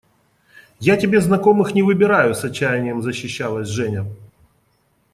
[0.93, 4.07] –Я тебе знакомых не выбираю,– с отчаянием защищалась Женя.